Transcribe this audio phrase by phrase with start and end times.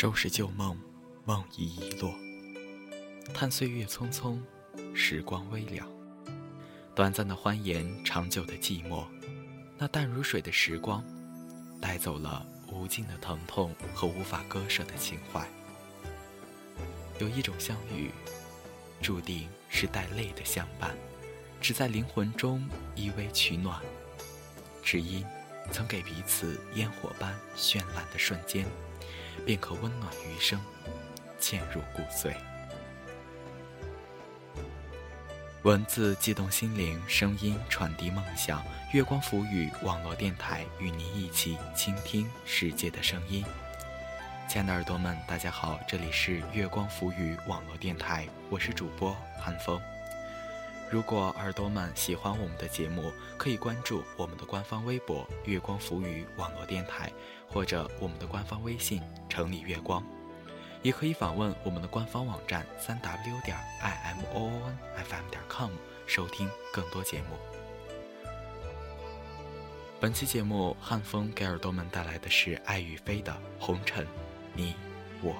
[0.00, 0.74] 收拾旧梦，
[1.26, 2.14] 梦已遗落。
[3.34, 4.40] 叹岁月匆匆，
[4.94, 5.86] 时光微凉。
[6.94, 9.04] 短暂的欢颜，长久的寂寞。
[9.76, 11.04] 那淡如水的时光，
[11.82, 15.46] 带走了无尽的疼痛和无法割舍的情怀。
[17.18, 18.10] 有一种相遇，
[19.02, 20.96] 注定是带泪的相伴，
[21.60, 23.78] 只在灵魂中依偎取暖，
[24.82, 25.22] 只因
[25.70, 28.64] 曾给彼此烟火般绚烂的瞬间。
[29.44, 30.60] 便可温暖余生，
[31.40, 32.34] 嵌入骨髓。
[35.62, 38.64] 文字悸动心灵，声音传递梦想。
[38.92, 43.44] 月光浮语网络电台与您一起倾听世界的声音。
[44.48, 49.80] 亲爱的耳朵们，大家好，这里是月光浮语网络电台，我是主播韩风。
[50.90, 57.12] 如果耳朵们喜欢我们的节目，可以关注我们的官方微博“月光浮语网络电台”，
[57.52, 60.02] 或者我们的官方微信“城里月光”，
[60.82, 65.70] 也可以访问我们的官方网站三 w 点 i m o o n f m 点 com
[66.06, 67.36] 收听更多节目。
[70.00, 74.06] 本期节目，汉风给耳朵们带来的是爱与飞的《红尘》，
[74.54, 74.74] 你
[75.20, 75.34] 我。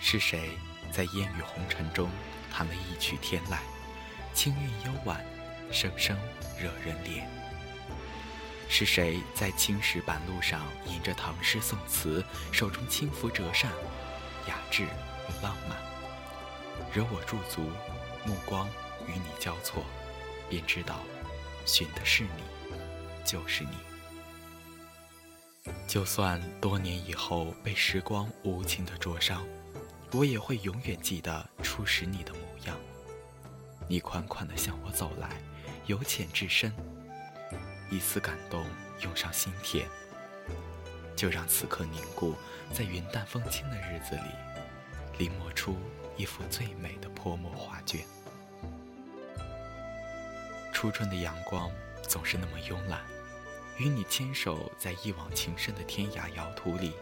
[0.00, 0.50] 是谁
[0.90, 2.08] 在烟雨红尘中
[2.50, 3.58] 弹了一曲天籁，
[4.34, 5.24] 清韵幽婉，
[5.70, 6.18] 声声
[6.58, 7.24] 惹人怜。
[8.68, 13.70] 是谁在青石板路上吟着唐诗宋词，手中轻拂折扇，
[14.48, 15.78] 雅致与浪漫。
[16.92, 17.70] 惹我驻足，
[18.26, 18.68] 目光
[19.06, 19.84] 与你交错，
[20.50, 21.00] 便知道，
[21.64, 22.74] 寻的是你，
[23.24, 23.76] 就是你。
[25.86, 29.46] 就算多年以后被时光无情的灼伤。
[30.12, 32.78] 我也会永远记得初识你的模样，
[33.86, 35.30] 你款款地向我走来，
[35.86, 36.72] 由浅至深，
[37.90, 38.64] 一丝感动
[39.00, 39.86] 涌上心田。
[41.14, 42.34] 就让此刻凝固
[42.72, 44.30] 在云淡风轻的日子里，
[45.18, 45.76] 临摹出
[46.16, 48.00] 一幅最美的泼墨画卷。
[50.72, 51.70] 初春的阳光
[52.02, 53.00] 总是那么慵懒，
[53.78, 56.94] 与你牵手在一往情深的天涯遥途里，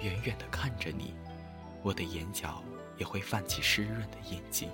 [0.00, 1.14] 远远地看着你。
[1.82, 2.62] 我的眼角
[2.96, 4.68] 也会泛起湿润的印记，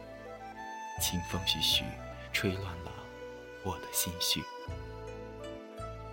[1.01, 1.85] 清风徐徐，
[2.33, 2.93] 吹乱了
[3.63, 4.43] 我的心绪。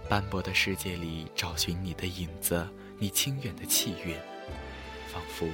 [0.07, 2.67] 斑驳的世界里找寻你的影子，
[2.99, 4.15] 你清远的气韵，
[5.11, 5.47] 仿佛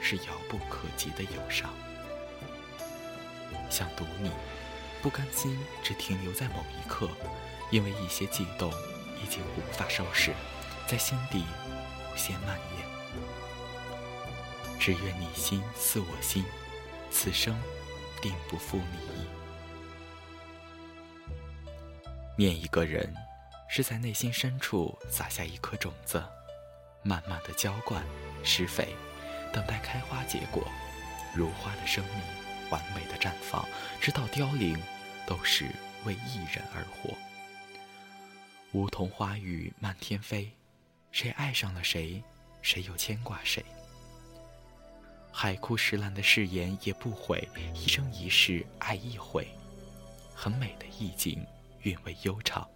[0.00, 1.74] 是遥不可及的忧伤。
[3.68, 4.30] 想读你，
[5.02, 7.08] 不甘心只停留在某一刻，
[7.70, 8.72] 因为一些悸动
[9.22, 10.32] 已经无法收拾，
[10.86, 11.44] 在心底
[12.12, 12.86] 无限蔓延。
[14.78, 16.44] 只愿你心似我心，
[17.10, 17.54] 此生
[18.20, 19.26] 定不负你。
[22.36, 23.14] 念一个人，
[23.68, 26.22] 是在内心深处撒下一颗种子，
[27.02, 28.02] 慢慢的浇灌、
[28.42, 28.94] 施肥，
[29.52, 30.66] 等待开花结果。
[31.34, 32.14] 如花的生命，
[32.70, 33.68] 完美的绽放，
[34.00, 34.80] 直到凋零，
[35.26, 35.66] 都是
[36.04, 37.14] 为一人而活。
[38.72, 40.50] 梧桐花雨漫天飞，
[41.12, 42.22] 谁爱上了谁，
[42.62, 43.64] 谁又牵挂谁。
[45.32, 49.48] 海枯石烂的誓言也不悔，一生一世爱一回，
[50.34, 51.46] 很美的意境，
[51.82, 52.68] 韵味悠长。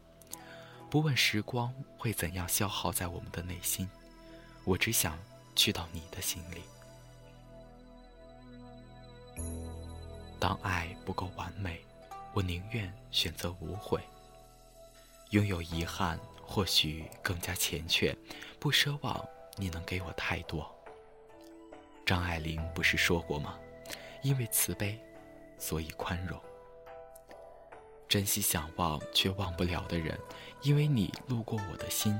[0.89, 3.89] 不问时光会怎样消耗在我们的内心，
[4.65, 5.19] 我只想
[5.57, 6.63] 去到你的心里。
[10.39, 11.81] 当爱不够完美，
[12.33, 14.01] 我宁愿选择无悔。
[15.31, 18.17] 拥有遗憾或许更加缱绻，
[18.61, 19.27] 不奢望
[19.57, 20.74] 你能给我太多。
[22.05, 23.59] 张爱玲不是说过吗？
[24.23, 24.99] 因为慈悲，
[25.59, 26.39] 所以宽容。
[28.09, 30.19] 珍惜想忘却忘不了的人，
[30.63, 32.19] 因为你路过我的心，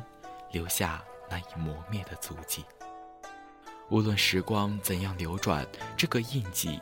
[0.51, 2.65] 留下难以磨灭的足迹。
[3.91, 5.67] 无论时光怎样流转，
[5.97, 6.81] 这个印记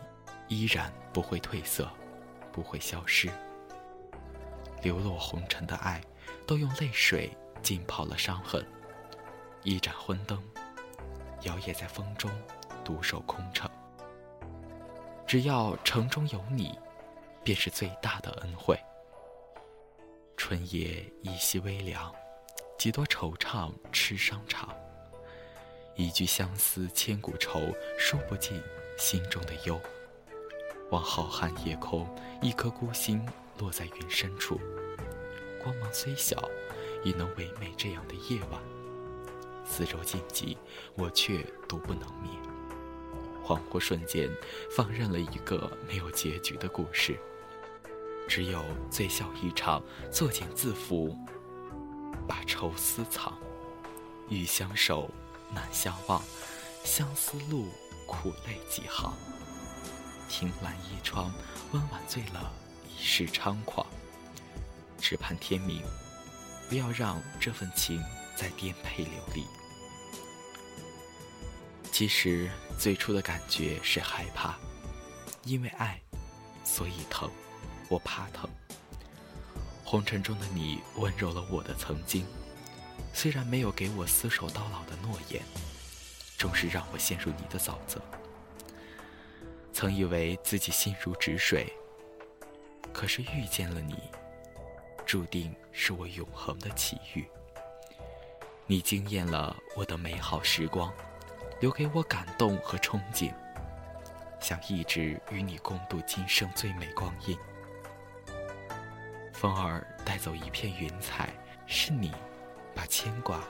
[0.48, 1.90] 依然不会褪色，
[2.52, 3.28] 不会消失。
[4.82, 6.00] 流落红尘的爱，
[6.46, 8.64] 都用泪水浸泡了伤痕。
[9.64, 10.42] 一盏昏灯，
[11.42, 12.30] 摇曳在风中。
[12.84, 13.70] 独守空城，
[15.26, 16.78] 只要城中有你，
[17.44, 18.78] 便是最大的恩惠。
[20.36, 22.12] 春夜依稀微凉，
[22.78, 24.68] 几多惆怅痴伤长。
[25.94, 27.60] 一句相思千古愁，
[27.98, 28.60] 说不尽
[28.98, 29.80] 心中的忧。
[30.90, 32.06] 望浩瀚夜空，
[32.40, 33.24] 一颗孤星
[33.58, 34.60] 落在云深处，
[35.62, 36.42] 光芒虽小，
[37.04, 38.60] 也能唯美这样的夜晚。
[39.64, 40.56] 四周静寂，
[40.96, 42.51] 我却独不能眠。
[43.44, 44.30] 恍惚瞬间，
[44.70, 47.18] 放任了一个没有结局的故事。
[48.28, 51.14] 只有醉笑一场，作茧自缚，
[52.26, 53.36] 把愁私藏。
[54.28, 55.10] 欲相守，
[55.52, 56.22] 难相忘，
[56.84, 57.68] 相思路，
[58.06, 59.12] 苦泪几行。
[60.28, 61.30] 听阑衣窗，
[61.72, 62.50] 温婉醉了
[62.88, 63.86] 一世猖狂。
[64.98, 65.82] 只盼天明，
[66.68, 68.00] 不要让这份情
[68.36, 69.44] 再颠沛流离。
[71.92, 74.56] 其实最初的感觉是害怕，
[75.44, 76.00] 因为爱，
[76.64, 77.30] 所以疼。
[77.90, 78.48] 我怕疼。
[79.84, 82.24] 红尘中的你温柔了我的曾经，
[83.12, 85.42] 虽然没有给我厮守到老的诺言，
[86.38, 88.00] 终是让我陷入你的沼泽。
[89.74, 91.70] 曾以为自己心如止水，
[92.90, 93.96] 可是遇见了你，
[95.04, 97.26] 注定是我永恒的奇遇。
[98.66, 100.90] 你惊艳了我的美好时光，
[101.62, 103.32] 留给我感动和憧憬，
[104.40, 107.38] 想一直与你共度今生最美光阴。
[109.32, 111.28] 风儿带走一片云彩，
[111.68, 112.12] 是你
[112.74, 113.44] 把牵挂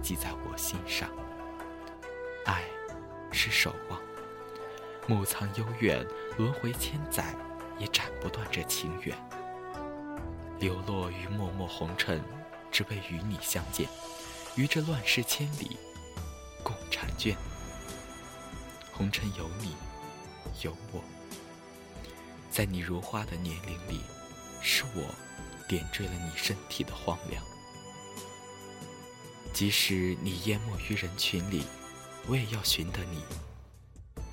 [0.00, 1.10] 记在我心上。
[2.44, 2.62] 爱
[3.32, 4.00] 是守望，
[5.08, 6.06] 墓藏悠远，
[6.38, 7.34] 轮回千载
[7.80, 9.18] 也斩不断这情缘。
[10.60, 12.22] 流落于脉脉红尘，
[12.70, 13.88] 只为与你相见，
[14.54, 15.76] 于这乱世千里
[16.62, 17.36] 共婵娟。
[18.96, 19.74] 红尘有你，
[20.62, 21.04] 有我，
[22.50, 24.00] 在你如花的年龄里，
[24.62, 25.02] 是我。
[25.68, 27.42] 点缀了你身体的荒凉，
[29.52, 31.64] 即使你淹没于人群里，
[32.28, 33.24] 我也要寻得你。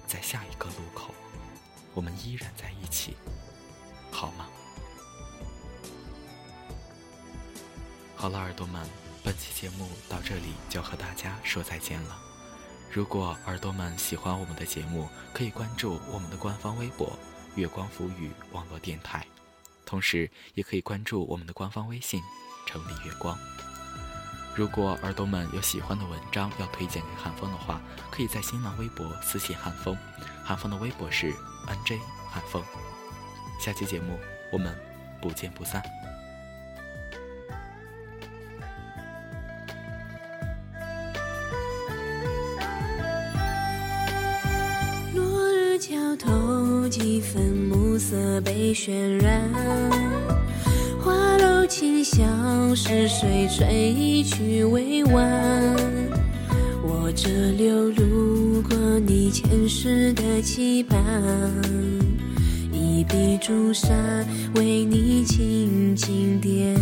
[0.05, 1.11] 在下一个路口，
[1.95, 3.17] 我们依然在一起，
[4.11, 4.47] 好吗？
[8.15, 8.87] 好了，耳朵们，
[9.23, 12.32] 本期节目到这里就和大家说再见了。
[12.93, 17.17] 如果耳朵们喜欢我们的节目，可以关注我们的官方微博
[17.57, 19.25] “月光浮语网络电台”。
[19.83, 22.21] 同时，也可以关注我们的官方微信
[22.67, 23.35] “城里月光”。
[24.55, 27.81] 如果耳朵们有喜欢的文章要推荐给汉风的话，
[28.11, 29.97] 可以在新浪微博私信汉风，
[30.43, 31.33] 汉风的微博是
[31.67, 31.97] “nj
[32.29, 32.63] 汉风”。
[33.59, 34.19] 下期节目
[34.51, 34.77] 我们
[35.19, 35.81] 不见不散。
[46.93, 49.49] 几分暮色被渲染。
[51.01, 55.25] 花楼琴响，是谁吹一曲未完？
[56.83, 61.01] 我这流路过你前世的期盼，
[62.71, 63.89] 一笔朱砂
[64.53, 66.75] 为你轻轻点。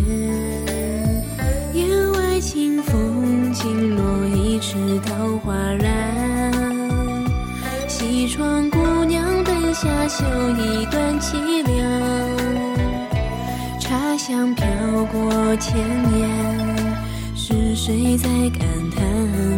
[1.72, 4.76] 檐外清风轻落一池
[5.06, 6.52] 桃花染，
[7.88, 8.68] 西窗
[9.72, 11.72] 下绣一段凄凉。
[13.80, 14.66] 茶香飘
[15.10, 15.76] 过千
[16.12, 16.28] 年，
[17.34, 18.28] 是谁在
[18.58, 19.02] 感叹？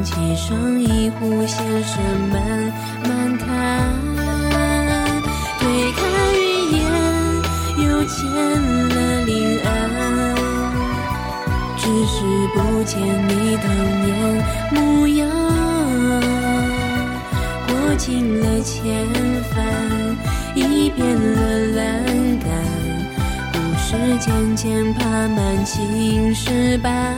[0.05, 2.01] 沏上一壶，先生
[2.31, 2.41] 慢
[3.03, 3.47] 慢看。
[5.59, 6.03] 推开
[6.35, 6.43] 云
[6.77, 6.81] 烟，
[7.79, 8.95] 又见了
[9.25, 9.67] 林岸。
[11.77, 12.15] 只是
[12.55, 12.93] 不见
[13.29, 13.67] 你当
[14.05, 14.09] 年
[14.73, 15.27] 模样，
[17.97, 19.07] 尽了千
[19.55, 19.65] 帆，
[20.55, 22.05] 已变了栏
[22.41, 22.51] 杆，
[23.53, 27.17] 故事渐渐爬满青石板。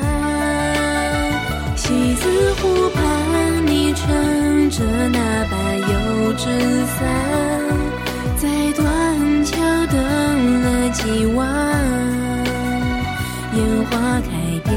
[1.77, 6.45] 西子湖畔，你撑着那把油纸
[6.85, 7.09] 伞，
[8.37, 9.57] 在断桥
[9.87, 9.97] 等
[10.63, 11.47] 了几晚。
[13.55, 14.31] 烟花开
[14.63, 14.71] 遍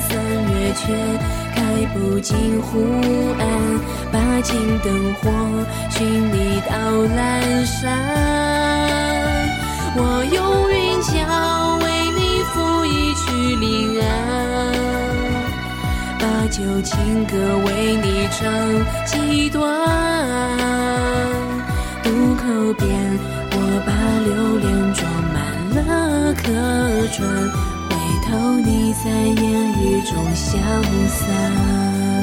[0.00, 0.10] 三
[0.52, 0.92] 月，却
[1.58, 2.78] 开不进湖
[3.38, 3.42] 岸。
[4.10, 5.30] 把金灯火
[5.90, 5.98] 寻
[6.32, 6.72] 你到
[7.18, 7.18] 阑
[7.66, 7.76] 珊。
[9.96, 10.00] 我
[10.32, 10.38] 用
[10.70, 11.12] 云脚
[11.82, 11.84] 为
[12.16, 12.54] 你抚
[12.86, 14.06] 一曲临安，
[16.18, 16.94] 把旧情
[17.26, 17.34] 歌
[17.66, 18.38] 为你唱
[19.04, 19.60] 几段。
[22.02, 22.42] 渡口
[22.78, 22.88] 边，
[23.50, 23.90] 我把
[24.24, 24.98] 留恋装
[25.34, 25.36] 满
[25.74, 25.78] 了
[26.34, 26.42] 客
[27.12, 27.18] 船。
[28.30, 30.58] 头，你在烟雨中消
[31.08, 32.17] 散。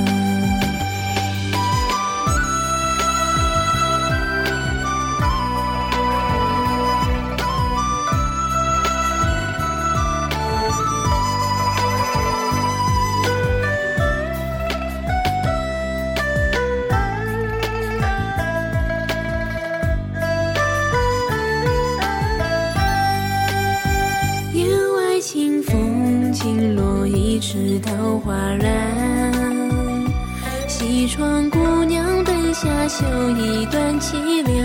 [32.95, 34.55] 娘灯下绣一段凄凉。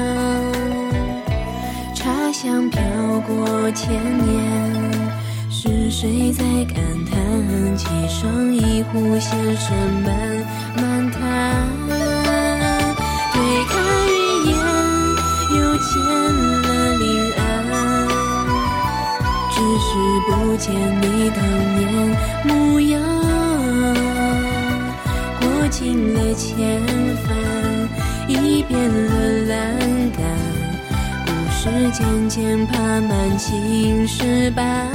[1.95, 2.31] 茶。
[2.33, 2.81] 香飘
[3.27, 4.41] 过千年，
[5.51, 7.19] 是谁在感叹？
[7.77, 10.09] 沏上一壶先生慢
[10.77, 11.21] 慢谈。
[13.33, 13.35] 推
[13.69, 13.73] 开
[14.15, 14.51] 云烟，
[15.57, 15.91] 又见
[16.63, 16.67] 了
[16.99, 17.05] 林
[17.37, 17.39] 岸，
[19.51, 19.89] 只是
[20.31, 20.73] 不见
[21.03, 21.39] 你当
[21.77, 21.81] 年
[22.47, 22.49] 模
[22.81, 22.95] 样。
[25.41, 26.81] 过尽了千
[27.27, 27.29] 帆，
[28.71, 29.11] 变了
[29.49, 29.59] 栏
[30.13, 30.23] 杆。
[31.27, 34.87] 故事渐渐爬满青石板，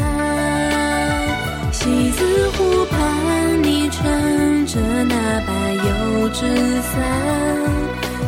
[1.73, 6.47] 西子湖畔，你撑着那把油纸
[6.81, 6.93] 伞，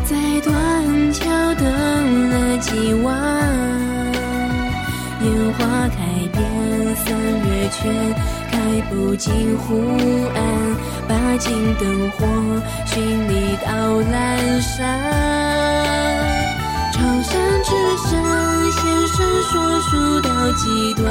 [0.03, 1.23] 在断桥
[1.55, 3.15] 等了几晚。
[5.21, 5.97] 烟花开
[6.33, 6.43] 遍
[7.05, 7.79] 三月，却
[8.57, 9.85] 开不进湖
[10.33, 10.41] 岸，
[11.07, 12.25] 把金灯火
[12.87, 12.99] 寻
[13.29, 13.69] 你到
[14.01, 14.99] 阑珊。
[16.91, 18.11] 长山之上，
[18.71, 21.05] 先生说书到几段？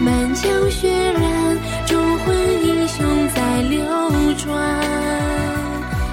[0.00, 1.22] 满腔血染，
[1.84, 2.34] 忠魂
[2.66, 3.84] 英雄在流
[4.38, 4.56] 转。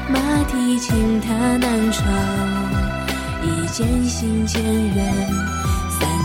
[0.10, 2.04] 马蹄轻踏南朝，
[3.42, 5.06] 一见心间人，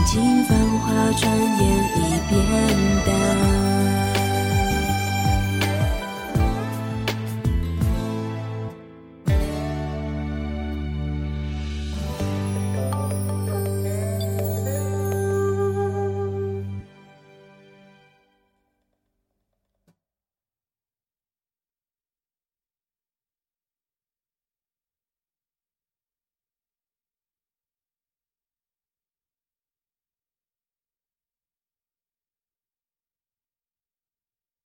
[0.07, 1.61] 尽繁华，转眼
[1.97, 2.41] 已变
[3.05, 4.15] 淡。